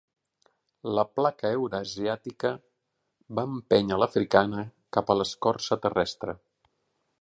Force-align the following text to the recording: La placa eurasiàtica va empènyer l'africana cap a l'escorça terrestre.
La 0.99 1.03
placa 1.17 1.51
eurasiàtica 1.57 2.53
va 3.41 3.45
empènyer 3.53 4.01
l'africana 4.05 4.65
cap 4.99 5.13
a 5.13 5.19
l'escorça 5.21 5.83
terrestre. 5.87 6.41